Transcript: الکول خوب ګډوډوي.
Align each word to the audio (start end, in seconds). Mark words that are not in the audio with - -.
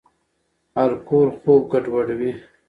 الکول 0.83 1.29
خوب 1.39 1.61
ګډوډوي. 1.71 2.31